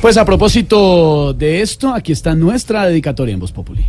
[0.00, 3.84] Pues a propósito de esto, aquí está nuestra dedicatoria en Voz Populi.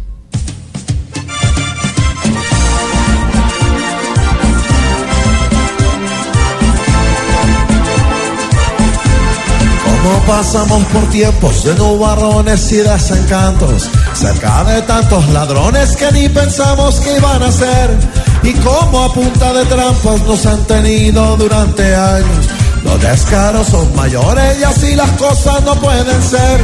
[9.86, 17.00] Cómo pasamos por tiempos de nubarrones y desencantos, cerca de tantos ladrones que ni pensamos
[17.02, 17.96] que iban a ser,
[18.42, 22.59] y cómo a punta de trampas nos han tenido durante años.
[22.84, 26.62] Los descaros son mayores y así las cosas no pueden ser.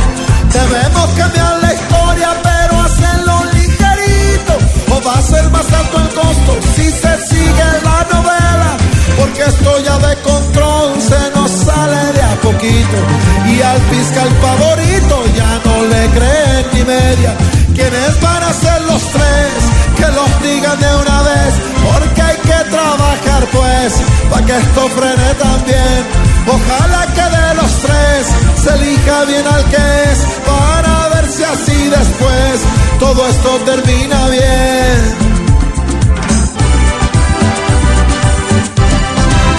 [0.52, 4.54] Debemos cambiar la historia, pero hacerlo ligerito,
[4.96, 8.78] o va a ser más alto el costo si se sigue la novela,
[9.18, 12.98] porque esto ya de control se nos sale de a poquito.
[13.48, 17.36] Y al fiscal favorito ya no le creen ni media.
[17.76, 19.52] ¿Quiénes van a ser los tres?
[19.98, 21.45] Que los digan de una vez,
[29.28, 32.62] bien al que es para ver si así después
[33.00, 35.16] todo esto termina bien.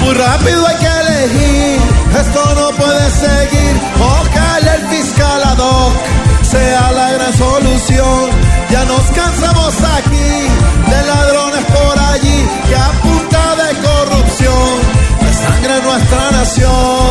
[0.03, 1.81] Muy rápido hay que elegir,
[2.21, 3.75] esto no puede seguir.
[4.01, 5.93] Ojalá el fiscal ad hoc
[6.51, 8.31] sea la gran solución.
[8.71, 10.31] Ya nos cansamos aquí
[10.91, 14.69] de ladrones por allí que a punta de corrupción
[15.23, 17.06] de sangre nuestra nación.